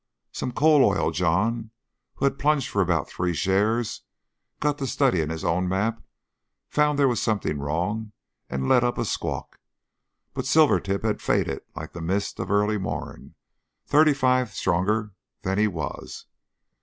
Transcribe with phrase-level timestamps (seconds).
[0.31, 1.69] Some Coal oil John,
[2.15, 4.01] who had plunged for about three shares,
[4.59, 6.01] got to studying his own map,
[6.69, 8.11] found there was something wrong
[8.49, 9.59] and let up a squawk.
[10.33, 13.35] But Silver Tip had faded like the mists of early morn
[13.85, 15.11] thirty five stronger
[15.43, 16.25] than he was.